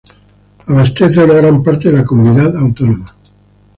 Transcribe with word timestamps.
Abastece 0.65 1.21
a 1.21 1.25
una 1.25 1.35
gran 1.35 1.61
parte 1.61 1.91
de 1.91 1.99
la 1.99 2.05
comunidad 2.05 2.57
autónoma. 2.57 3.15